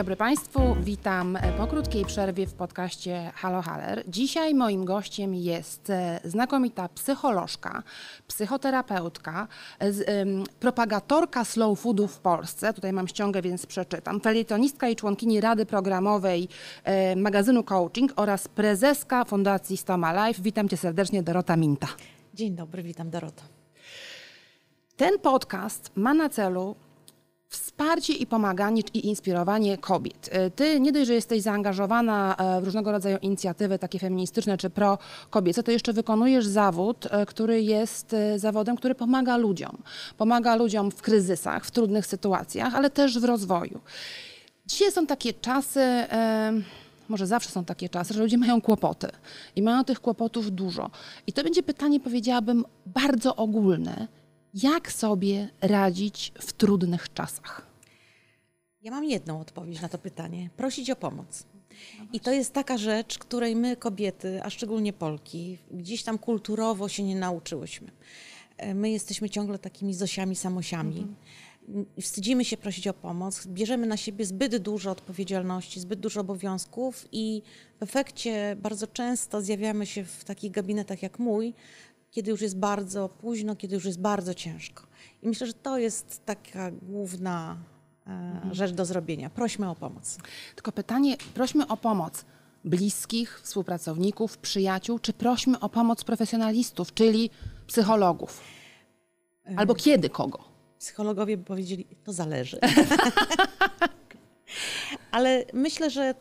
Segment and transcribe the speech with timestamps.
[0.00, 4.04] dobry Państwu, witam po krótkiej przerwie w podcaście Halo Haller.
[4.08, 7.82] Dzisiaj moim gościem jest e, znakomita psycholożka,
[8.28, 9.48] psychoterapeutka,
[9.82, 15.66] ym, propagatorka slow foodu w Polsce, tutaj mam ściągę, więc przeczytam, felietonistka i członkini Rady
[15.66, 16.48] Programowej
[16.84, 20.42] e, magazynu Coaching oraz prezeska Fundacji Stoma Life.
[20.42, 21.86] Witam Cię serdecznie, Dorota Minta.
[22.34, 23.42] Dzień dobry, witam Dorota.
[24.96, 26.76] Ten podcast ma na celu
[27.50, 30.28] wsparcie i pomaganie i inspirowanie kobiet.
[30.32, 34.70] E, ty nie dość, że jesteś zaangażowana e, w różnego rodzaju inicjatywy takie feministyczne czy
[34.70, 39.78] pro-kobiece, to jeszcze wykonujesz zawód, e, który jest zawodem, który pomaga ludziom.
[40.16, 43.80] Pomaga ludziom w kryzysach, w trudnych sytuacjach, ale też w rozwoju.
[44.66, 45.80] Dzisiaj są takie czasy,
[47.08, 49.08] może zawsze są takie czasy, że ludzie mają kłopoty
[49.56, 50.90] i mają tych kłopotów dużo.
[51.26, 54.08] I to będzie pytanie, powiedziałabym, bardzo ogólne
[54.54, 57.66] jak sobie radzić w trudnych czasach?
[58.82, 61.44] Ja mam jedną odpowiedź na to pytanie: prosić o pomoc.
[62.12, 67.02] I to jest taka rzecz, której my, kobiety, a szczególnie Polki, gdzieś tam kulturowo się
[67.02, 67.90] nie nauczyłyśmy.
[68.56, 70.98] E, my jesteśmy ciągle takimi Zosiami, Samosiami.
[70.98, 71.16] Mhm.
[72.00, 77.42] Wstydzimy się prosić o pomoc, bierzemy na siebie zbyt dużo odpowiedzialności, zbyt dużo obowiązków i
[77.78, 81.54] w efekcie bardzo często zjawiamy się w takich gabinetach jak mój,
[82.10, 84.86] kiedy już jest bardzo późno, kiedy już jest bardzo ciężko.
[85.22, 87.56] I myślę, że to jest taka główna
[88.06, 88.54] e, mhm.
[88.54, 89.30] rzecz do zrobienia.
[89.30, 90.18] Prośmy o pomoc.
[90.54, 92.24] Tylko pytanie, prośmy o pomoc
[92.64, 97.30] bliskich, współpracowników, przyjaciół, czy prośmy o pomoc profesjonalistów, czyli
[97.66, 98.40] psychologów?
[99.56, 100.44] Albo kiedy kogo?
[100.78, 102.58] Psychologowie by powiedzieli, to zależy.
[105.10, 106.14] Ale myślę, że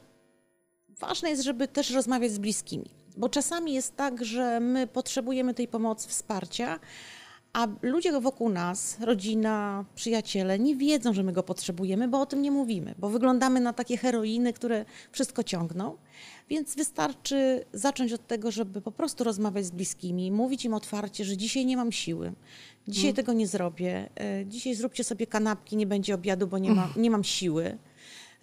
[1.00, 2.98] ważne jest, żeby też rozmawiać z bliskimi.
[3.18, 6.80] Bo czasami jest tak, że my potrzebujemy tej pomocy, wsparcia,
[7.54, 12.42] a ludzie wokół nas, rodzina, przyjaciele, nie wiedzą, że my go potrzebujemy, bo o tym
[12.42, 15.98] nie mówimy, bo wyglądamy na takie heroiny, które wszystko ciągną.
[16.50, 21.38] Więc wystarczy zacząć od tego, żeby po prostu rozmawiać z bliskimi, mówić im otwarcie, że
[21.38, 22.33] dzisiaj nie mam siły,
[22.88, 23.16] dzisiaj hmm.
[23.16, 27.12] tego nie zrobię, e, dzisiaj zróbcie sobie kanapki, nie będzie obiadu, bo nie, ma, nie
[27.12, 27.78] mam siły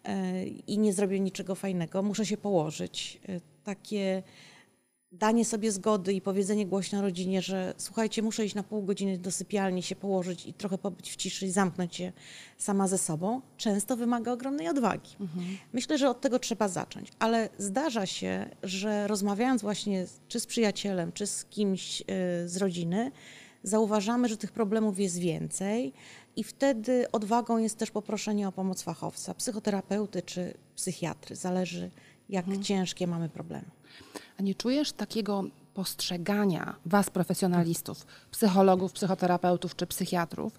[0.05, 3.21] e, i nie zrobię niczego fajnego, muszę się położyć.
[3.29, 4.23] E, takie
[5.13, 9.31] danie sobie zgody i powiedzenie głośno rodzinie, że słuchajcie, muszę iść na pół godziny do
[9.31, 12.13] sypialni, się położyć i trochę pobyć w ciszy i zamknąć się
[12.59, 15.11] sama ze sobą, często wymaga ogromnej odwagi.
[15.21, 15.47] Mhm.
[15.73, 21.13] Myślę, że od tego trzeba zacząć, ale zdarza się, że rozmawiając właśnie czy z przyjacielem,
[21.13, 22.07] czy z kimś yy,
[22.49, 23.13] z rodziny,
[23.63, 25.93] zauważamy, że tych problemów jest więcej
[26.37, 31.37] i wtedy odwagą jest też poproszenie o pomoc fachowca, psychoterapeuty czy psychiatry.
[31.37, 31.91] Zależy,
[32.29, 32.65] jak mhm.
[32.65, 33.76] ciężkie mamy problemy.
[34.41, 40.53] A nie czujesz takiego postrzegania was, profesjonalistów, psychologów, psychoterapeutów czy psychiatrów,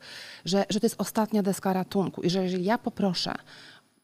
[0.45, 3.33] że, że to jest ostatnia deska ratunku i że jeżeli ja poproszę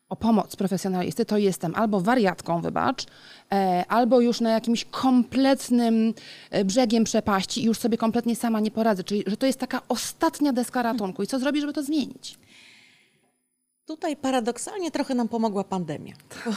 [0.10, 3.06] o pomoc profesjonalisty, to jestem albo wariatką, wybacz,
[3.52, 6.14] e, albo już na jakimś kompletnym
[6.50, 9.04] e, brzegiem przepaści i już sobie kompletnie sama nie poradzę.
[9.04, 11.24] Czyli, że to jest taka ostatnia deska ratunku.
[11.24, 12.38] I co zrobić, żeby to zmienić?
[13.86, 16.14] Tutaj paradoksalnie trochę nam pomogła pandemia.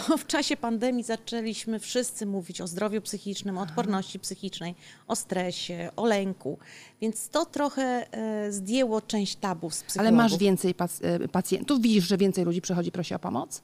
[0.08, 4.74] Bo w czasie pandemii zaczęliśmy wszyscy mówić o zdrowiu psychicznym, o odporności psychicznej,
[5.08, 6.58] o stresie, o lęku.
[7.00, 10.18] Więc to trochę e, zdjęło część tabu z psychologów.
[10.18, 11.80] Ale masz więcej pac e, pacjentów?
[11.80, 13.62] Widzisz, że więcej ludzi przychodzi, prosi o pomoc?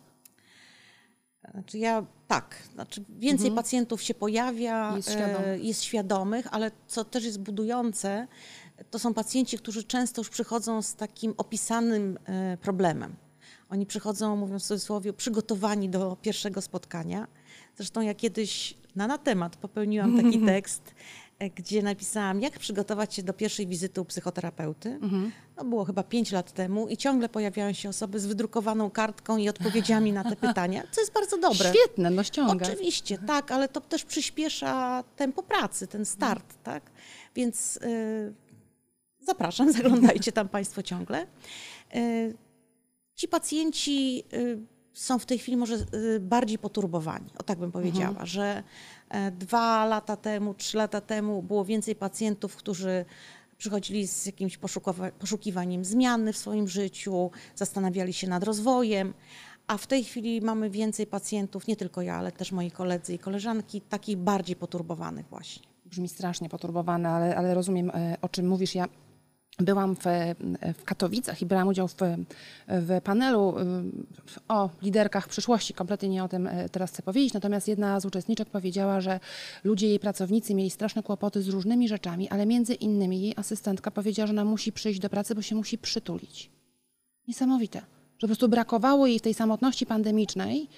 [1.51, 3.55] Znaczy ja tak, znaczy więcej mhm.
[3.55, 8.27] pacjentów się pojawia, jest, e, jest świadomych, ale co też jest budujące,
[8.91, 12.19] to są pacjenci, którzy często już przychodzą z takim opisanym
[12.61, 13.17] problemem.
[13.73, 17.29] Oni przychodzą, mówiąc w cudzysłowie, przygotowani do pierwszego spotkania.
[17.77, 20.95] Zresztą ja kiedyś na, na temat popełniłam taki tekst,
[21.39, 24.89] e, gdzie napisałam, jak przygotować się do pierwszej wizyty u psychoterapeuty.
[24.89, 25.33] Mhm.
[25.57, 29.49] No było chyba pięć lat temu i ciągle pojawiają się osoby z wydrukowaną kartką i
[29.49, 31.73] odpowiedziami na te pytania, co jest bardzo dobre.
[31.75, 32.67] Świetne, no ściąga.
[32.67, 36.63] Oczywiście, tak, ale to też przyspiesza tempo pracy, ten start, mhm.
[36.65, 36.91] tak?
[37.35, 38.35] Więc y,
[39.21, 41.27] zapraszam, zaglądajcie tam Państwo ciągle.
[41.97, 42.35] Y,
[43.15, 44.59] Ci pacjenci y,
[44.93, 48.27] są w tej chwili może y, bardziej poturbowani, o tak bym powiedziała, mhm.
[48.27, 48.63] że
[49.09, 53.05] e, dwa lata temu, trzy lata temu było więcej pacjentów, którzy
[53.59, 54.59] przychodzili z jakimś
[55.19, 59.15] poszukiwaniem zmiany w swoim życiu, zastanawiali się nad rozwojem,
[59.67, 63.19] a w tej chwili mamy więcej pacjentów, nie tylko ja, ale też moi koledzy i
[63.19, 65.63] koleżanki, takich bardziej poturbowanych właśnie.
[65.87, 68.75] Brzmi strasznie poturbowane, ale, ale rozumiem, e, o czym mówisz.
[68.75, 68.89] Ja
[69.59, 70.01] byłam w,
[70.79, 71.95] w Katowicach i brałam udział w,
[72.69, 73.63] w panelu y,
[74.49, 75.75] o liderkach przyszłości.
[75.75, 77.33] Kompletnie nie o tym e, teraz chcę powiedzieć.
[77.33, 79.21] Natomiast jedna z uczestniczek powiedziała, że
[79.65, 84.27] ludzie, jej pracownicy mieli straszne kłopoty z różnymi rzeczami, ale między innymi jej asystentka powiedziała,
[84.27, 86.51] że ona musi przyjść do pracy, bo się musi przytulić.
[87.29, 90.69] Niesamowite Że po prostu brakowało jej w tej samotności pandemicznej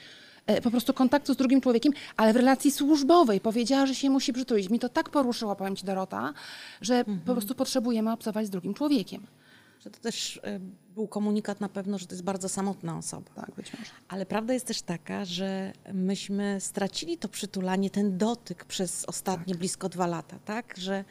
[0.62, 3.41] po prostu kontaktu z drugim człowiekiem, ale w relacji służbowej.
[3.41, 4.70] Powiedziała, że się musi przytulić.
[4.70, 6.32] Mi to tak poruszyło, powiem Ci Dorota,
[6.81, 7.20] że Mhm.
[7.20, 9.26] po prostu potrzebujemy obcować z drugim człowiekiem.
[9.81, 10.61] Że to też e,
[10.94, 13.31] był komunikat na pewno, że to jest bardzo samotna osoba.
[13.35, 13.91] Tak, być może.
[14.08, 19.88] Ale prawda jest też taka, że myśmy stracili to przytulanie, ten dotyk przez ostatnie blisko
[19.88, 20.75] dwa lata, tak?
[20.79, 21.05] Że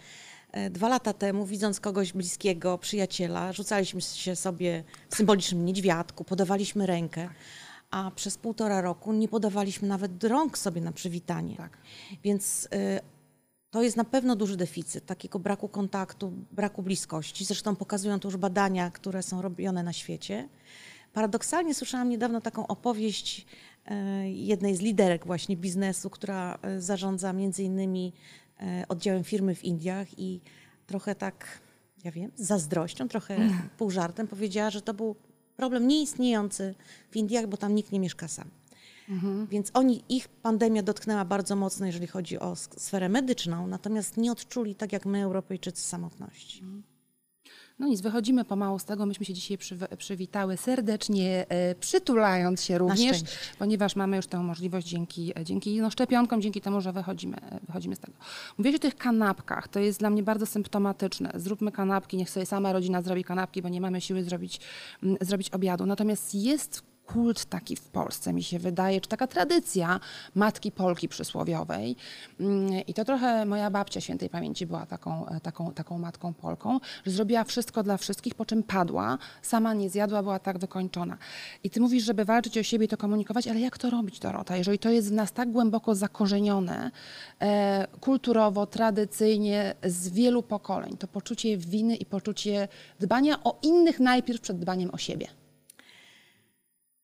[0.51, 6.85] e, dwa lata temu, widząc kogoś bliskiego, przyjaciela, rzucaliśmy się sobie w symbolicznym niedźwiadku, podawaliśmy
[6.85, 7.29] rękę,
[7.93, 11.55] a przez półtora roku nie podawaliśmy nawet rąk sobie na przywitanie.
[11.55, 11.77] Tak.
[12.23, 12.69] Więc y,
[13.69, 17.45] to jest na pewno duży deficyt takiego braku kontaktu, braku bliskości.
[17.45, 20.49] Zresztą pokazują to już badania, które są robione na świecie.
[21.13, 23.45] Paradoksalnie słyszałam niedawno taką opowieść
[23.85, 28.13] e, jednej z liderek właśnie biznesu, która e, zarządza między innymi
[28.59, 30.41] e, oddziałem firmy w Indiach i
[30.85, 31.61] trochę tak,
[32.03, 33.37] ja wiem, z zazdrością, trochę
[33.77, 35.15] pół żartem powiedziała, że to był
[35.55, 36.75] problem nieistniejący
[37.11, 38.49] w Indiach, bo tam nikt nie mieszka sam.
[39.47, 44.75] Więc oni, ich pandemia dotknęła bardzo mocno, jeżeli chodzi o sferę medyczną, natomiast nie odczuli
[44.75, 46.63] tak jak my, Europejczycy, samotności.
[47.83, 49.05] No nic, wychodzimy pomału z tego.
[49.05, 53.17] Myśmy się dzisiaj przyw- przywitały serdecznie, e, przytulając się również,
[53.59, 57.95] ponieważ mamy już tę możliwość dzięki, dzięki no, szczepionkom, dzięki temu, że wychodzimy, e, wychodzimy
[57.95, 58.17] z tego.
[58.57, 61.31] Mówiłeś o tych kanapkach, to jest dla mnie bardzo symptomatyczne.
[61.35, 64.59] Zróbmy kanapki, niech sobie sama rodzina zrobi kanapki, bo nie mamy siły zrobić,
[65.03, 65.85] mm, zrobić obiadu.
[65.85, 69.99] Natomiast jest kult taki w Polsce, mi się wydaje, czy taka tradycja
[70.35, 71.95] matki Polki przysłowiowej.
[72.39, 76.79] Mm, I to trochę moja babcia świętej pamięci była taką, e, taką, taką matką Polką,
[77.05, 81.17] że zrobiła wszystko dla wszystkich, po czym padła, sama nie zjadła, była tak wykończona.
[81.63, 84.79] I ty mówisz, żeby walczyć o siebie to komunikować, ale jak to robić, Dorota, jeżeli
[84.79, 86.91] to jest w nas tak głęboko zakorzenione,
[87.41, 92.67] e, kulturowo, tradycyjnie, z wielu pokoleń, to poczucie winy i poczucie
[92.99, 95.42] dbania o innych najpierw przed dbaniem o siebie.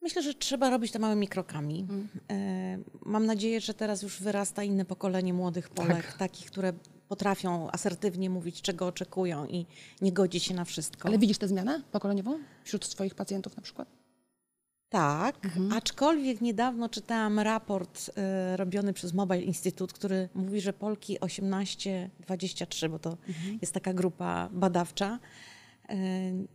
[0.01, 1.79] Myślę, że trzeba robić to małymi krokami.
[1.79, 2.07] Mhm.
[2.31, 6.17] E, Mam nadzieję, że teraz już wyrasta inne pokolenie młodych Polek, Tak.
[6.17, 6.73] takich, które
[7.07, 9.65] potrafią asertywnie mówić, czego oczekują i
[10.01, 11.07] nie godzić się na wszystko.
[11.07, 13.87] Ale widzisz tę zmianę pokoleniową wśród swoich pacjentów na przykład?
[14.89, 15.73] Tak, Mhm.
[15.73, 22.99] aczkolwiek niedawno czytałam raport e, robiony przez Mobile Institute, który mówi, że Polki 18-23, bo
[22.99, 23.57] to Mhm.
[23.61, 25.19] jest taka grupa badawcza,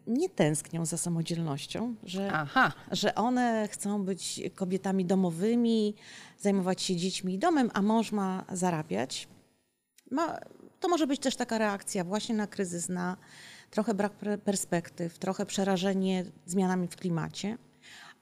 [0.06, 2.72] nie tęsknią za samodzielnością, że Aha.
[2.90, 5.94] że one chcą być kobietami domowymi,
[6.38, 9.28] zajmować się dziećmi i domem, a mąż ma zarabiać.
[10.10, 10.38] Ma,
[10.80, 13.16] to może być też taka reakcja właśnie na kryzys, na
[13.70, 14.12] trochę brak
[14.44, 17.58] perspektyw, trochę przerażenie zmianami w klimacie.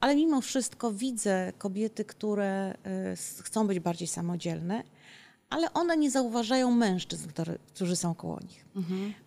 [0.00, 2.74] Ale mimo wszystko widzę kobiety, które
[3.12, 4.82] s- chcą być bardziej samodzielne,
[5.52, 8.64] ale one nie zauważają mężczyzn, który, którzy są koło nich.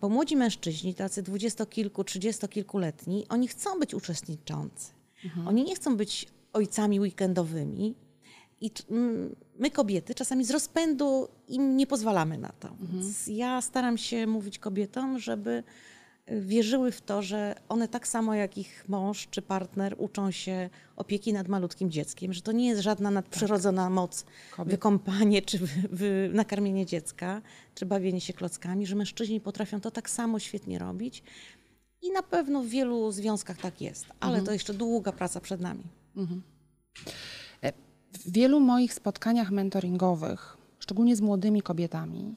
[0.00, 4.92] Bo młodzi mężczyźni, tacy dwudziestokilku, trzydziestokilkuletni, oni chcą być uczestniczący.
[5.46, 7.94] Oni nie chcą być ojcami weekendowymi.
[8.60, 8.70] I
[9.58, 12.68] my, kobiety, czasami z rozpędu im nie pozwalamy na to.
[12.80, 15.62] Więc ja staram się mówić kobietom, żeby
[16.28, 21.32] wierzyły w to, że one tak samo jak ich mąż czy partner uczą się opieki
[21.32, 24.70] nad malutkim dzieckiem, że to nie jest żadna nadprzyrodzona moc, Kobiet.
[24.70, 27.42] wykąpanie czy wy, wy, nakarmienie dziecka,
[27.74, 31.22] czy bawienie się klockami, że mężczyźni potrafią to tak samo świetnie robić.
[32.02, 35.82] I na pewno w wielu związkach tak jest, ale to jeszcze długa praca przed nami.
[38.12, 42.34] W wielu moich spotkaniach mentoringowych, szczególnie z młodymi kobietami,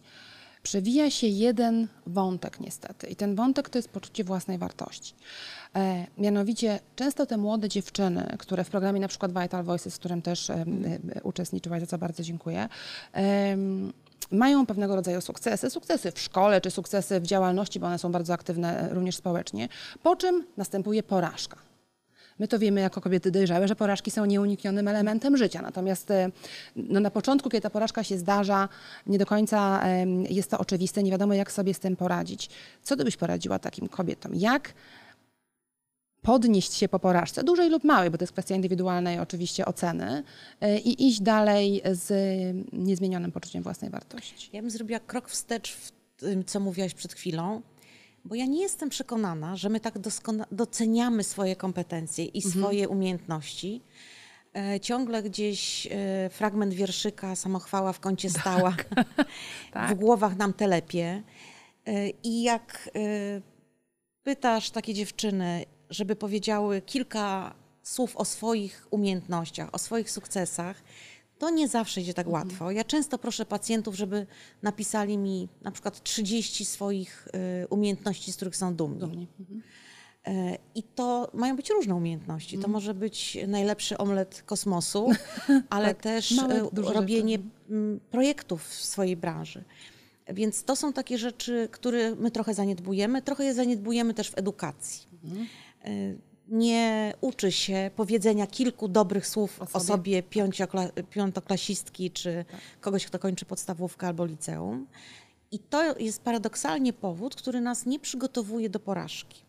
[0.69, 3.07] przewija się jeden wątek niestety.
[3.07, 5.13] I ten wątek to jest poczucie własnej wartości.
[5.75, 10.21] E, mianowicie często te młode dziewczyny, które w programie na przykład Vital Voices, w którym
[10.21, 10.65] też e, e,
[11.23, 12.69] uczestniczyłaś, za co bardzo dziękuję,
[13.13, 13.93] em,
[14.31, 18.33] mają pewnego rodzaju sukcesy, sukcesy w szkole czy sukcesy w działalności, bo one są bardzo
[18.33, 19.69] aktywne również społecznie,
[20.03, 21.68] po czym następuje porażka.
[22.39, 25.61] My to wiemy jako kobiety dojrzałe, że porażki są nieuniknionym elementem życia.
[25.61, 26.31] Natomiast e,
[26.75, 28.69] no, na początku, kiedy ta porażka się zdarza,
[29.07, 29.83] nie do końca
[30.29, 32.49] jest to oczywiste, nie wiadomo jak sobie z tym poradzić.
[32.83, 34.35] Co ty byś poradziła takim kobietom?
[34.35, 34.73] Jak
[36.21, 40.23] podnieść się po porażce, dużej lub małej, bo to jest kwestia indywidualnej oczywiście oceny
[40.61, 42.11] e, i iść dalej z
[42.73, 44.49] niezmienionym poczuciem własnej wartości?
[44.53, 47.61] Ja bym zrobiła krok wstecz w tym, co mówiłaś przed chwilą,
[48.25, 49.99] bo ja nie jestem przekonana, że my tak
[50.51, 53.81] doceniamy swoje kompetencje i swoje umiejętności.
[54.55, 58.75] E, ciągle gdzieś e, fragment wierszyka Samochwała w kącie stała,
[59.71, 59.91] Tak.
[59.91, 61.23] w głowach nam telepie.
[61.87, 62.99] E, I jak e,
[64.23, 70.83] pytasz takie dziewczyny, żeby powiedziały kilka słów o swoich umiejętnościach, o swoich sukcesach,
[71.39, 72.71] to nie zawsze idzie tak łatwo.
[72.71, 74.27] Ja często proszę pacjentów, żeby
[74.61, 77.27] napisali mi na przykład 30 swoich
[77.63, 78.99] y, umiejętności, z których są dumni.
[78.99, 79.27] Dumni.
[79.39, 79.61] Mhm.
[80.27, 82.57] E, I to mają być różne umiejętności.
[82.57, 85.09] To może być najlepszy omlet kosmosu,
[85.69, 87.49] ale Tak, też małe, e, duże robienie rzeczy.
[87.69, 89.63] mm, projektów w swojej branży.
[90.33, 93.21] Więc to są takie rzeczy, które my trochę zaniedbujemy.
[93.21, 95.07] Trochę je zaniedbujemy też w edukacji.
[95.83, 95.89] E,
[96.51, 99.85] Nie uczy się powiedzenia kilku dobrych słów O sobie.
[99.85, 102.61] sobie, piąciokla- piątoklasistki czy Tak.
[102.81, 104.87] kogoś, kto kończy podstawówkę albo liceum.
[105.51, 109.41] I to jest paradoksalnie powód, który nas nie przygotowuje do porażki.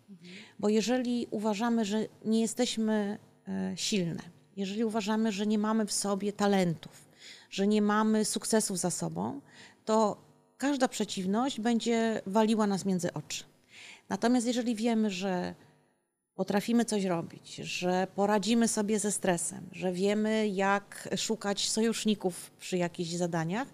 [0.58, 4.22] Bo jeżeli uważamy, że nie jesteśmy e, silne,
[4.56, 7.08] jeżeli uważamy, że nie mamy w sobie talentów,
[7.50, 9.40] że nie mamy sukcesów za sobą,
[9.84, 10.16] to
[10.58, 13.44] każda przeciwność będzie waliła nas między oczy.
[14.08, 15.54] Natomiast jeżeli wiemy, że
[16.40, 23.10] potrafimy coś robić, że poradzimy sobie ze stresem, że wiemy, jak szukać sojuszników przy jakichś
[23.10, 23.68] zadaniach,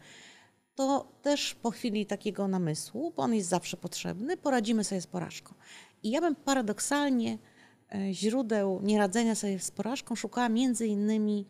[0.74, 5.54] to też po chwili takiego namysłu, bo on jest zawsze potrzebny, poradzimy sobie z porażką.
[6.02, 7.38] I ja bym paradoksalnie
[7.94, 11.46] e, źródeł nieradzenia sobie z porażką szukała między innymi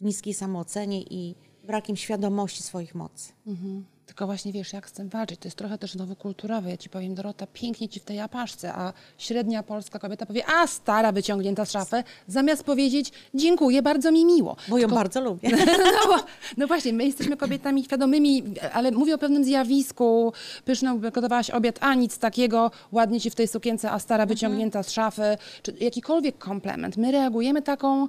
[0.00, 3.32] w niskiej samoocenie i brakiem świadomości swoich mocy.
[3.46, 3.84] Mhm.
[4.12, 5.40] Tylko właśnie wiesz, jak z tym walczyć.
[5.40, 6.70] To jest trochę też nowokulturowe.
[6.70, 10.66] Ja ci powiem, Dorota, pięknie ci w tej apaszce, a średnia polska kobieta powie, a
[10.66, 14.56] stara wyciągnięta z szafy, zamiast powiedzieć, dziękuję, bardzo mi miło.
[14.68, 15.50] Bo ją bardzo lubię.
[15.94, 16.24] No, bo-
[16.56, 18.42] no właśnie, my jesteśmy kobietami świadomymi,
[18.72, 20.32] ale mówię o pewnym zjawisku.
[20.64, 24.90] Pyszną gotowałaś obiad, a nic takiego, ładnie ci w tej sukience, a stara wyciągnięta z
[24.90, 25.22] szafy,
[25.62, 26.96] czy jakikolwiek komplement.
[26.96, 28.08] My reagujemy taką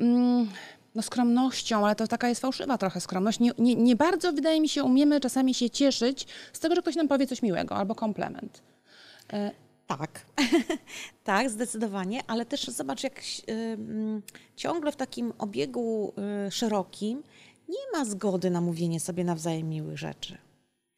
[0.00, 0.48] mm,
[0.94, 3.40] no, skromnością, ale to taka jest fałszywa trochę skromność.
[3.40, 6.96] Nie, nie, nie bardzo, wydaje mi się, umiemy czasami się cieszyć z tego, że ktoś
[6.96, 8.62] nam powie coś miłego albo komplement.
[9.86, 10.26] Tak,
[11.24, 13.78] tak, zdecydowanie, ale też zobacz, jak y,
[14.56, 16.12] ciągle w takim obiegu
[16.46, 17.22] y, szerokim
[17.68, 20.38] nie ma zgody na mówienie sobie nawzajem miłych rzeczy.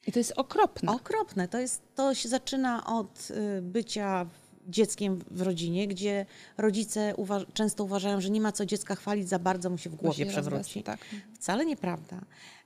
[0.06, 0.92] I to jest okropne.
[0.92, 1.48] Okropne.
[1.48, 4.26] To, jest, to się zaczyna od y, bycia
[4.68, 6.26] dzieckiem w rodzinie, gdzie
[6.58, 9.94] rodzice uwa- często uważają, że nie ma co dziecka chwalić za bardzo, mu się w
[9.94, 10.82] głowie przewróci.
[10.82, 11.00] Tak.
[11.34, 12.20] Wcale nieprawda.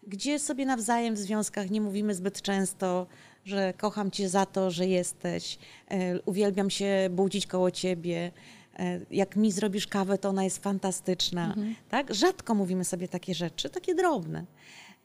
[0.07, 3.07] Gdzie sobie nawzajem w związkach nie mówimy zbyt często,
[3.45, 8.33] że kocham cię za to, że jesteś, e, uwielbiam się budzić koło ciebie,
[8.78, 11.55] e, jak mi zrobisz kawę, to ona jest fantastyczna.
[11.88, 12.14] Tak?
[12.14, 14.45] Rzadko mówimy sobie takie rzeczy, takie drobne.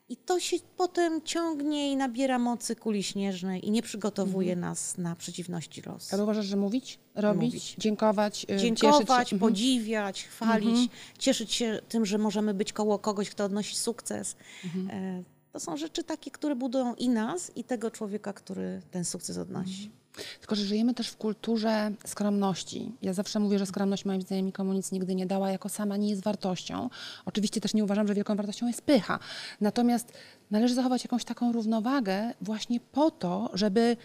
[0.09, 5.15] I to się potem ciągnie i nabiera mocy kuli śnieżnej i nie przygotowuje nas na
[5.15, 6.15] przeciwności losu.
[6.15, 7.75] Ale uważasz, że mówić, robić, Mówić.
[7.77, 9.35] dziękować, y, Dziękować, cieszyć się?
[9.35, 9.39] Mhm.
[9.39, 14.35] podziwiać, chwalić, cieszyć się tym, że możemy być koło kogoś, kto odnosi sukces.
[14.65, 14.89] Mhm.
[15.19, 19.37] E, To są rzeczy takie, które budują i nas, i tego człowieka, który ten sukces
[19.37, 19.91] odnosi.
[20.39, 22.91] Tylko, że żyjemy też w kulturze skromności.
[23.01, 26.09] Ja zawsze mówię, że skromność moim zdaniem nikomu nic nigdy nie dała, jako sama nie
[26.09, 26.89] jest wartością.
[27.25, 29.19] Oczywiście też nie uważam, że wielką wartością jest pycha.
[29.61, 30.13] Natomiast
[30.51, 33.97] należy zachować jakąś taką równowagę właśnie po to, żeby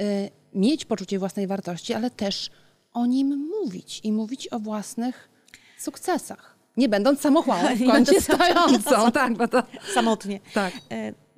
[0.00, 2.50] y, mieć poczucie własnej wartości, ale też
[2.92, 5.28] o nim mówić i mówić o własnych
[5.78, 6.58] sukcesach.
[6.76, 9.12] Nie będąc samochwałą w kącie stojącą.
[9.12, 9.62] Tak, bo to...
[9.94, 10.40] Samotnie.
[10.54, 10.72] Tak.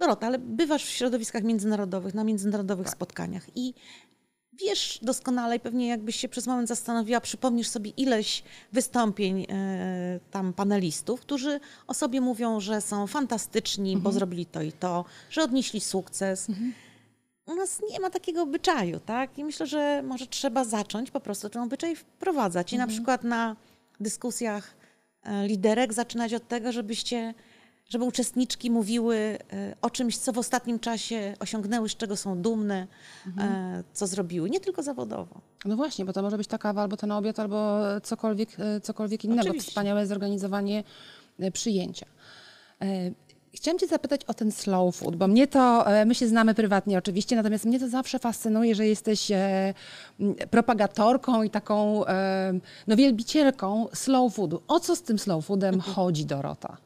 [0.01, 2.95] Dorota, ale bywasz w środowiskach międzynarodowych, na międzynarodowych Tak.
[2.95, 3.75] spotkaniach i
[4.53, 8.43] wiesz doskonale, i pewnie jakbyś się przez moment zastanowiła, przypomnisz sobie ileś
[8.73, 14.03] wystąpień e, tam panelistów, którzy o sobie mówią, że są fantastyczni, Mhm.
[14.03, 16.47] bo zrobili to i to, że odnieśli sukces.
[17.47, 19.39] U nas nie ma takiego obyczaju, tak?
[19.39, 22.73] I myślę, że może trzeba zacząć po prostu ten obyczaj wprowadzać.
[22.73, 22.89] I Mhm.
[22.91, 23.57] na przykład na
[24.01, 24.75] dyskusjach
[25.23, 27.35] e, liderek zaczynać od tego, żebyście,
[27.91, 32.87] żeby uczestniczki mówiły e, o czymś, co w ostatnim czasie osiągnęły, z czego są dumne,
[33.27, 33.83] Mhm.
[33.93, 34.51] co zrobiły.
[34.51, 35.41] Nie tylko zawodowo.
[35.65, 39.25] No właśnie, bo to może być ta kawa, albo ten obiad, albo cokolwiek, e, cokolwiek
[39.25, 39.41] innego.
[39.43, 39.69] Oczywiście.
[39.71, 40.85] Wspaniałe zorganizowanie
[41.53, 42.07] przyjęcia.
[43.55, 47.37] Chciałam Cię zapytać o ten slow food, bo mnie to, my się znamy prywatnie oczywiście,
[47.37, 49.33] natomiast mnie to zawsze fascynuje, że jesteś
[50.51, 52.05] propagatorką i taką
[52.87, 54.63] no, wielbicielką slow foodu.
[54.69, 56.77] O co z tym slow foodem chodzi, Dorota?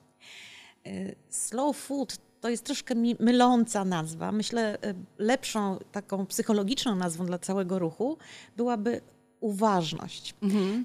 [0.87, 4.33] E, Slow food to jest troszkę myląca nazwa.
[4.33, 8.19] Myślę, e, lepszą, taką psychologiczną nazwą dla całego ruchu
[8.57, 9.01] byłaby
[9.41, 10.35] uważność.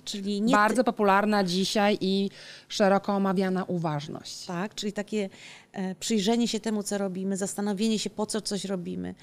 [0.03, 2.29] Czyli nie Bardzo popularna dzisiaj i
[2.69, 4.45] szeroko omawiana uważność.
[4.45, 5.29] Tak, czyli takie
[5.71, 9.15] e, przyjrzenie się temu, co robimy, zastanowienie się, po co coś robimy.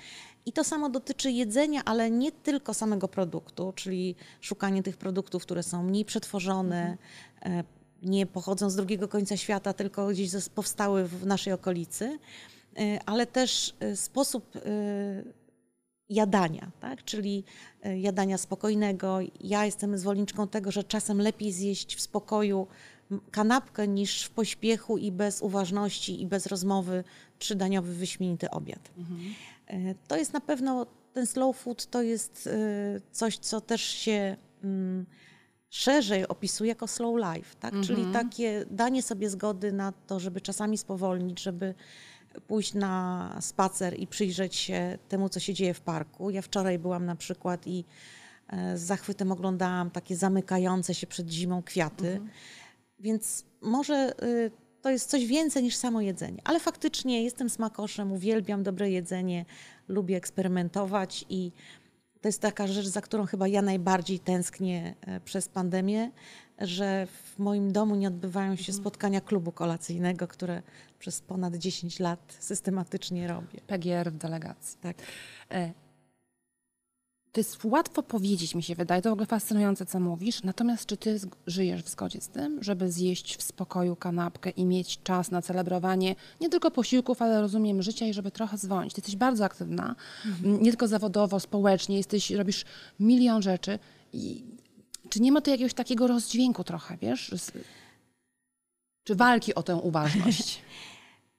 [0.46, 5.62] I to samo dotyczy jedzenia, ale nie tylko samego produktu, czyli szukanie tych produktów, które
[5.62, 6.96] są mniej przetworzone,
[7.42, 7.64] e,
[8.02, 12.18] nie pochodzą z drugiego końca świata, tylko gdzieś powstały w naszej okolicy,
[12.78, 14.60] e, ale też e, sposób e,
[16.08, 17.04] jadania, tak?
[17.04, 17.44] czyli
[17.96, 19.18] jadania spokojnego.
[19.40, 22.66] Ja jestem zwolenniczką tego, że czasem lepiej zjeść w spokoju
[23.30, 27.04] kanapkę niż w pośpiechu i bez uważności i bez rozmowy
[27.38, 28.90] trzydaniowy, wyśmienity obiad.
[29.66, 32.48] E, To jest na pewno, ten slow food to jest
[33.12, 35.06] coś, co też się mm,
[35.76, 37.74] szerzej opisuję jako slow life, tak?
[37.80, 41.74] Czyli takie danie sobie zgody na to, żeby czasami spowolnić, żeby
[42.46, 46.30] pójść na spacer i przyjrzeć się temu, co się dzieje w parku.
[46.30, 47.84] Ja wczoraj byłam na przykład i
[48.48, 52.20] e, z zachwytem oglądałam takie zamykające się przed zimą kwiaty.
[52.98, 54.50] Więc może y,
[54.82, 56.42] to jest coś więcej niż samo jedzenie.
[56.44, 59.44] Ale faktycznie jestem smakoszem, uwielbiam dobre jedzenie,
[59.88, 61.52] lubię eksperymentować i
[62.26, 66.10] to jest taka rzecz, za którą chyba ja najbardziej tęsknię e, przez pandemię,
[66.58, 70.62] że w moim domu nie odbywają się spotkania klubu kolacyjnego, które
[70.98, 73.60] przez ponad 10 lat systematycznie robię.
[73.66, 74.78] PGR w delegacji.
[74.80, 74.96] Tak.
[77.36, 80.42] To jest łatwo powiedzieć, mi się wydaje, to w ogóle fascynujące, co mówisz.
[80.42, 85.02] Natomiast czy ty żyjesz w zgodzie z tym, żeby zjeść w spokoju kanapkę i mieć
[85.02, 88.94] czas na celebrowanie nie tylko posiłków, ale rozumiem życia i żeby trochę zwolnić?
[88.94, 89.96] Ty jesteś bardzo aktywna,
[90.44, 92.64] m, nie tylko zawodowo, społecznie, jesteś, robisz
[93.00, 93.78] milion rzeczy.
[94.12, 94.44] I
[95.08, 97.30] czy nie ma tu jakiegoś takiego rozdźwięku trochę, wiesz?
[99.04, 100.58] Czy walki o tę uważność?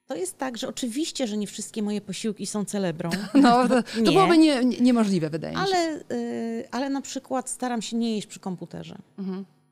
[0.08, 3.10] To jest tak, że oczywiście, że nie wszystkie moje posiłki są celebrą.
[3.42, 4.12] No, to, to Nie.
[4.12, 5.66] byłoby nie, nie, niemożliwe, wydaje mi się.
[5.68, 8.98] Ale, y, ale na przykład staram się nie jeść przy komputerze.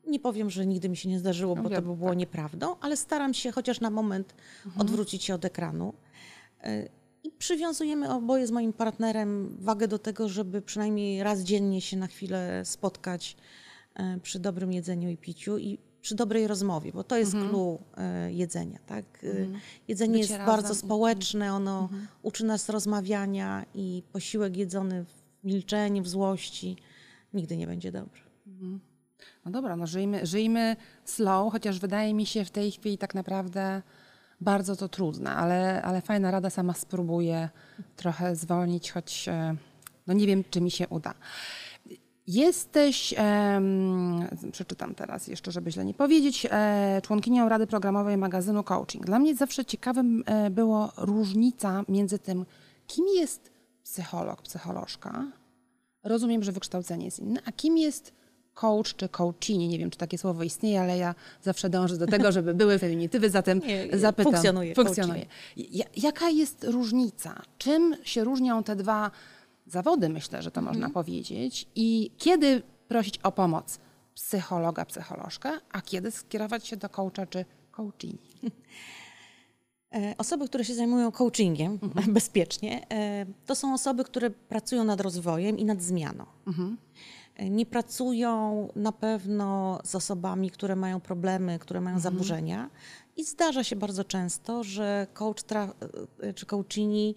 [0.06, 1.74] Nie powiem, że nigdy mi się nie zdarzyło, bo Mhm.
[1.74, 4.34] No to by było nieprawdą, ale staram się chociaż na moment
[4.66, 4.80] Mhm.
[4.80, 5.92] odwrócić się od ekranu.
[6.66, 6.88] Y,
[7.24, 12.06] I przywiązujemy oboje z moim partnerem wagę do tego, żeby przynajmniej raz dziennie się na
[12.06, 13.36] chwilę spotkać
[14.16, 17.78] y, przy dobrym jedzeniu i piciu i przy dobrej rozmowie, bo to jest clue
[18.28, 18.78] y, jedzenia.
[18.86, 19.04] Tak?
[19.22, 19.50] Jedzenie
[19.88, 20.12] Mhm.
[20.12, 20.46] Bycie jest razem.
[20.46, 21.88] bardzo społeczne, ono
[22.22, 26.76] uczy nas rozmawiania i posiłek jedzony w milczeniu, w złości
[27.34, 28.20] nigdy nie będzie dobry.
[29.44, 33.82] No dobra, no żyjmy, żyjmy slow, chociaż wydaje mi się w tej chwili tak naprawdę
[34.40, 37.48] bardzo to trudne, ale, ale fajna rada sama spróbuję
[37.96, 39.56] trochę zwolnić, choć e,
[40.06, 41.14] no nie wiem, czy mi się uda.
[42.26, 49.06] Jesteś, em, przeczytam teraz jeszcze, żeby źle nie powiedzieć, e, członkinią Rady Programowej magazynu Coaching.
[49.06, 52.46] Dla mnie zawsze ciekawym e, było różnica między tym,
[52.86, 53.50] kim jest
[53.82, 55.26] psycholog, psycholożka,
[56.06, 57.40] Rozumiem, że wykształcenie jest inne.
[57.44, 58.12] A kim jest
[58.54, 59.68] coach czy coachini?
[59.68, 63.30] Nie wiem, czy takie słowo istnieje, ale ja zawsze dążę do tego, żeby były feminitywy,
[63.30, 64.32] zatem Nie, nie, zapytam.
[64.32, 65.26] funkcjonuje, funkcjonuje.
[65.56, 67.42] Ja, jaka jest różnica?
[67.58, 69.10] Czym się różnią te dwa
[69.66, 70.76] zawody, myślę, że to Mhm.
[70.76, 73.78] można powiedzieć, i kiedy prosić o pomoc
[74.14, 78.18] psychologa, psycholożkę, a kiedy skierować się do coacha czy coachini?
[79.94, 85.58] E, Osoby, które się zajmują coachingiem bezpiecznie, e, to są osoby, które pracują nad rozwojem
[85.58, 86.24] i nad zmianą.
[87.36, 92.70] E, Nie pracują na pewno z osobami, które mają problemy, które mają zaburzenia.
[93.16, 95.42] I zdarza się bardzo często, że coach
[96.34, 97.14] czy coachini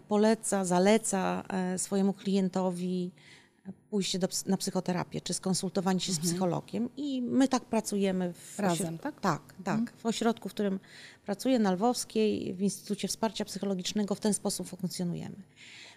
[0.00, 3.10] poleca, zaleca e, swojemu klientowi
[3.90, 6.88] pójście do, na psychoterapię, czy skonsultowanie się z psychologiem.
[6.96, 9.20] I my tak pracujemy w Razem, tak?
[9.20, 9.92] Tak, tak.
[9.96, 10.80] W ośrodku, w którym
[11.24, 15.36] pracuję na Lwowskiej, w Instytucie Wsparcia Psychologicznego, w ten sposób funkcjonujemy.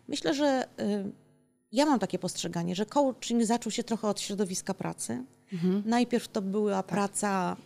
[0.08, 1.12] Myślę, że y,
[1.72, 5.24] ja mam takie postrzeganie, że coaching zaczął się trochę od środowiska pracy.
[5.86, 7.58] Najpierw to była praca mm,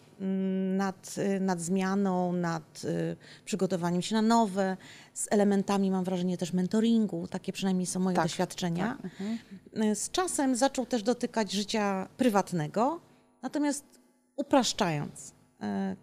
[0.78, 4.78] nad, y, nad zmianą, nad y, przygotowaniem się na nowe,
[5.14, 7.28] z elementami, mam wrażenie, też mentoringu.
[7.28, 8.98] Takie przynajmniej są moje Tak, doświadczenia.
[9.84, 13.00] Y, Z czasem zaczął też dotykać życia prywatnego,
[13.42, 13.86] natomiast
[14.36, 15.34] upraszczając,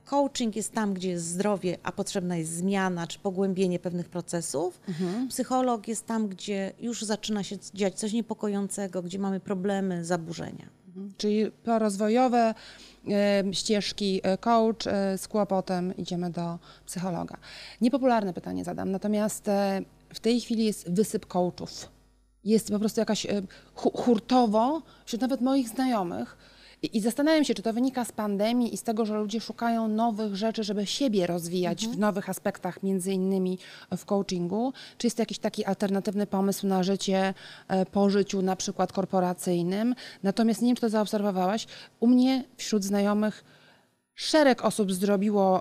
[0.05, 4.81] coaching jest tam, gdzie jest zdrowie, a potrzebna jest zmiana czy pogłębienie pewnych procesów.
[5.29, 10.69] Psycholog jest tam, gdzie już zaczyna się dziać coś niepokojącego, gdzie mamy problemy, zaburzenia.
[11.17, 12.55] Czyli prorozwojowe
[13.11, 17.37] e, ścieżki e, coach, e, z kłopotem idziemy do psychologa.
[17.81, 19.47] Niepopularne pytanie zadam, natomiast
[20.15, 21.89] w tej chwili jest wysyp coachów.
[22.45, 23.27] Jest po prostu jakaś
[23.75, 26.37] hu- hurtowo wśród nawet moich znajomych.
[26.83, 29.89] I, I zastanawiam się, czy to wynika z pandemii i z tego, że ludzie szukają
[29.89, 33.59] nowych rzeczy, żeby siebie rozwijać w nowych aspektach, między innymi
[33.97, 34.73] w coachingu.
[34.99, 37.35] Czy jest to jakiś taki alternatywny pomysł na życie
[37.69, 39.95] e, po życiu, na przykład korporacyjnym?
[40.23, 41.67] Natomiast nie wiem, czy to zaobserwowałaś.
[42.01, 43.45] U mnie wśród znajomych
[44.15, 45.61] szereg osób zrobiło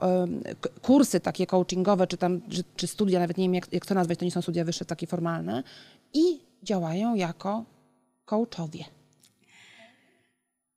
[0.82, 4.20] kursy takie coachingowe, czy tam, czy, czy studia, nawet nie wiem jak, jak to nazwać,
[4.20, 5.64] to nie są studia wyższe, takie formalne,
[6.14, 7.64] i działają jako
[8.26, 8.97] coachowie.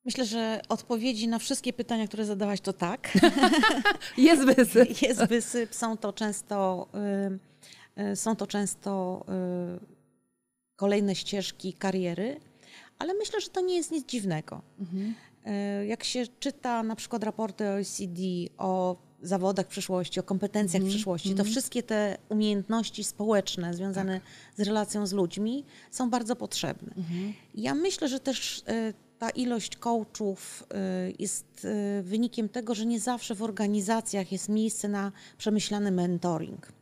[0.04, 3.18] Myślę, że odpowiedzi na wszystkie pytania, które zadałaś, to tak.
[4.18, 5.02] Jest wysyp.
[5.08, 6.88] Jest wysyp, są to często,
[7.98, 9.24] y, y, są to często
[9.78, 9.80] y,
[10.76, 12.40] kolejne ścieżki kariery,
[12.98, 14.62] ale myślę, że to nie jest nic dziwnego.
[15.82, 18.22] Y, Jak się czyta na przykład raporty OECD
[18.58, 24.20] o zawodach przyszłości, o kompetencjach przyszłości, to wszystkie te umiejętności społeczne związane
[24.56, 26.94] z relacją z ludźmi są bardzo potrzebne.
[27.54, 28.62] Ja myślę, że też
[29.20, 30.64] ta ilość coachów
[31.08, 36.72] y, jest y, wynikiem tego, że nie zawsze w organizacjach jest miejsce na przemyślany mentoring,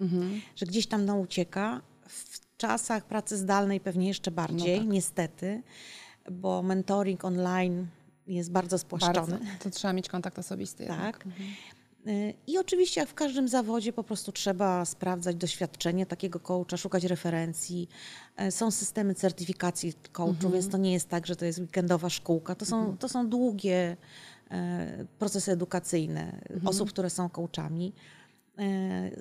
[0.56, 1.80] że gdzieś tam nam ucieka.
[2.08, 5.62] W czasach pracy zdalnej pewnie jeszcze bardziej, niestety,
[6.30, 7.86] bo mentoring online
[8.26, 9.14] jest bardzo spłaszczony.
[9.14, 9.38] Bardzo.
[9.60, 10.82] To trzeba mieć kontakt osobisty.
[10.82, 11.18] jednak.
[11.18, 11.26] Tak.
[11.26, 11.30] Y,
[12.46, 17.88] I oczywiście, jak w każdym zawodzie, po prostu trzeba sprawdzać doświadczenie takiego coacha, szukać referencji.
[18.36, 22.54] E, Są systemy certyfikacji coachów, więc to nie jest tak, że to jest weekendowa szkółka.
[22.54, 23.96] To są, to są długie
[24.50, 27.92] e, procesy edukacyjne osób, które są coachami.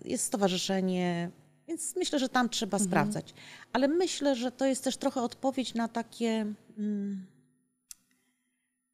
[0.06, 1.32] Jest stowarzyszenie,
[1.68, 3.34] więc myślę, że tam trzeba sprawdzać.
[3.74, 6.54] Ale myślę, że to jest też trochę odpowiedź na takie.
[6.78, 7.26] Mm,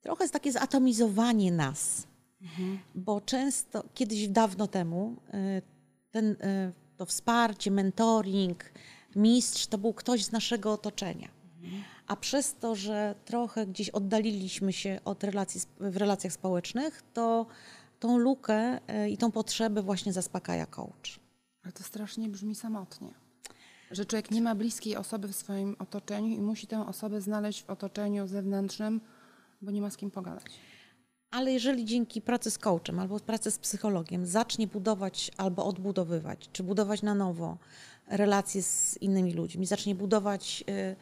[0.01, 2.07] trochę jest takie zatomizowanie nas.
[2.95, 5.61] Bo często, kiedyś dawno temu, y,
[6.11, 8.63] ten, y, to wsparcie, mentoring,
[9.15, 11.29] mistrz to był ktoś z naszego otoczenia.
[12.07, 17.45] A przez to, że trochę gdzieś oddaliliśmy się od relacji w relacjach społecznych, to
[17.99, 21.19] tą lukę y, i tą potrzebę właśnie zaspokaja coach.
[21.63, 23.13] Ale to strasznie brzmi samotnie.
[23.91, 27.69] Że człowiek nie ma bliskiej osoby w swoim otoczeniu i musi tę osobę znaleźć w
[27.69, 29.01] otoczeniu zewnętrznym,
[29.61, 30.45] bo nie ma z kim pogadać.
[31.33, 36.63] Ale jeżeli dzięki pracy z coachem albo pracy z psychologiem zacznie budować albo odbudowywać, czy
[36.63, 37.57] budować na nowo
[38.07, 40.95] relacje z innymi ludźmi, zacznie budować y,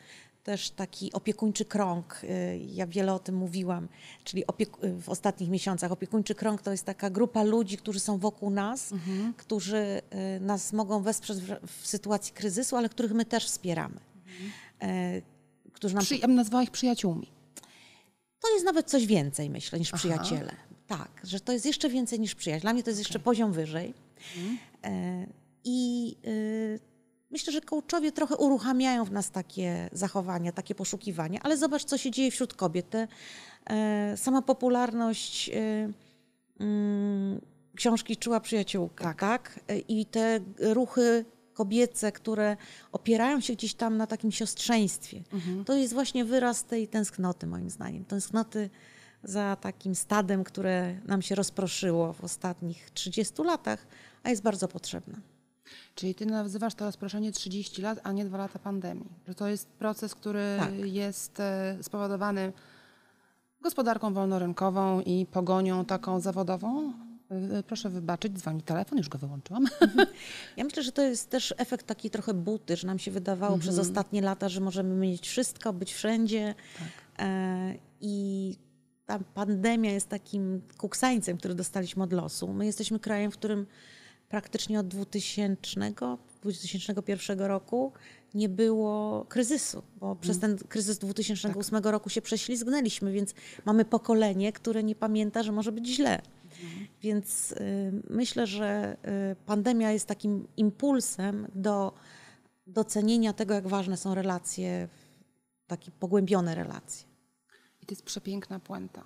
[0.44, 3.88] też taki opiekuńczy krąg, y, ja wiele o tym mówiłam,
[4.24, 4.44] czyli
[4.84, 5.92] y, w ostatnich miesiącach.
[5.92, 8.94] Opiekuńczy krąg to jest taka grupa ludzi, którzy są wokół nas,
[9.38, 10.02] którzy
[10.38, 14.00] y, nas mogą wesprzeć w, sytuacji kryzysu, ale których my też wspieramy.
[14.84, 15.22] Y,
[15.74, 17.41] Którzy nam ja bym nazwała ich przyjaciółmi.
[18.42, 19.98] To jest nawet coś więcej, myślę, niż Aha.
[19.98, 20.56] przyjaciele.
[20.88, 22.62] Tak, że to jest jeszcze więcej niż przyjaciel.
[22.62, 23.94] Dla mnie to jest jeszcze poziom wyżej.
[24.84, 25.28] E,
[25.64, 26.80] I y,
[27.32, 32.12] myślę, że coachowie trochę uruchamiają w nas takie zachowania, takie poszukiwania, ale zobacz, co się
[32.12, 32.90] dzieje wśród kobiet.
[32.90, 33.08] Te,
[33.70, 35.94] e, sama popularność y,
[36.60, 37.42] mm,
[37.76, 39.60] książki Czuła przyjaciółka, tak.
[39.68, 41.26] E, I te ruchy
[41.62, 42.58] kobiece, które
[42.92, 45.22] opierają się gdzieś tam na takim siostrzeństwie.
[45.66, 48.06] To jest właśnie wyraz tej tęsknoty, moim zdaniem.
[48.06, 48.70] Tęsknoty
[49.24, 53.88] za takim stadem, które nam się rozproszyło w ostatnich 30 latach,
[54.24, 55.14] a jest bardzo potrzebne.
[55.96, 59.10] Czyli ty nazywasz to rozproszenie 30 lat, a nie dwa lata pandemii.
[59.28, 60.70] Że to jest proces, który Tak.
[60.74, 62.54] jest e, spowodowany
[63.62, 66.94] gospodarką wolnorynkową i pogonią taką zawodową.
[67.32, 69.66] E, Proszę wybaczyć, dzwoni telefon, już go wyłączyłam.
[70.58, 73.80] Ja myślę, że to jest też efekt taki trochę buty, że nam się wydawało przez
[73.80, 76.56] ostatnie lata, że możemy mieć wszystko, być wszędzie.
[77.20, 78.56] E, I
[79.06, 82.54] ta pandemia jest takim kuksańcem, który dostaliśmy od losu.
[82.54, 83.66] My jesteśmy krajem, w którym
[84.30, 85.94] praktycznie od 2000,
[86.42, 87.92] 2001 roku
[88.34, 93.34] nie było kryzysu, bo przez ten kryzys 2008 roku się prześlizgnęliśmy, więc
[93.66, 96.22] mamy pokolenie, które nie pamięta, że może być źle.
[97.02, 98.98] Więc y, myślę, że
[99.32, 101.94] y, pandemia jest takim impulsem do
[102.68, 104.88] docenienia tego, jak ważne są relacje,
[105.68, 107.08] takie pogłębione relacje.
[107.82, 109.04] I to jest przepiękna puenta.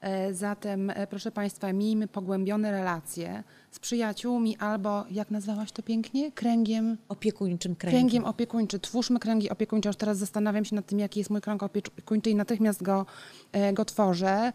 [0.00, 6.32] E, Zatem, e, proszę Państwa, miejmy pogłębione relacje z przyjaciółmi albo, jak nazwałaś to pięknie,
[6.32, 8.00] kręgiem Opiekuńczym kręgiem.
[8.00, 8.80] Kręgiem opiekuńczy.
[8.80, 9.88] Twórzmy kręgi opiekuńcze.
[9.88, 13.06] Już teraz zastanawiam się nad tym, jaki jest mój krąg opiekuńczy i natychmiast go,
[13.52, 14.52] e, go tworzę.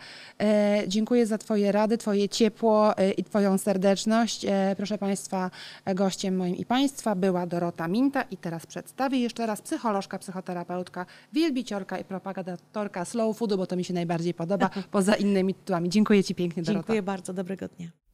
[0.88, 4.46] Dziękuję za Twoje rady, Twoje ciepło i Twoją serdeczność.
[4.78, 5.52] Proszę Państwa,
[5.96, 12.00] gościem moim i Państwa była Dorota Minta i teraz przedstawię jeszcze raz psycholożka, psychoterapeutka, wielbiciorka
[12.00, 15.90] i propagatorka slow foodu, bo to mi się najbardziej podoba, poza innymi tytułami.
[15.90, 16.80] Dziękuję Ci pięknie, Dorota.
[16.80, 18.05] Dziękuję bardzo, dobrego dnia.